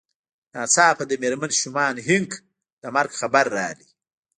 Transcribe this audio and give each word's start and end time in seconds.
ناڅاپه 0.53 1.03
د 1.07 1.11
مېرمن 1.23 1.51
شومان 1.61 1.95
هينک 2.07 2.31
د 2.81 2.83
مرګ 2.95 3.11
خبر 3.19 3.45
راغی. 3.57 3.87